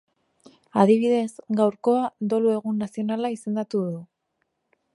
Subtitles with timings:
[0.83, 1.27] Adibidez,
[1.59, 4.01] gaurkoa dolu egun nazionala izendatu du.